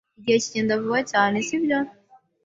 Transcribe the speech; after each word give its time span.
Igihe 0.19 0.37
kigenda 0.43 0.81
vuba 0.81 0.99
cyane, 1.11 1.35
sibyo? 1.47 1.79